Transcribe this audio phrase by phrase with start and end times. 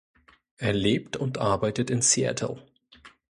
[0.57, 2.59] Er lebt und arbeitet in Seattle.